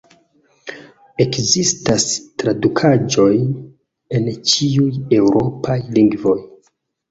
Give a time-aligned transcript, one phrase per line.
[1.25, 2.05] Ekzistas
[2.43, 3.29] tradukaĵoj
[4.19, 4.89] en ĉiuj
[5.21, 6.39] eŭropaj lingvoj.